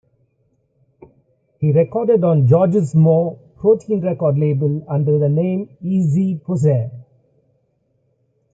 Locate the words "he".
1.59-1.71